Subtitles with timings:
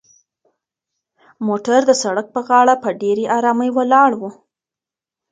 [1.47, 4.21] موټر د سړک په غاړه په ډېرې ارامۍ ولاړ و.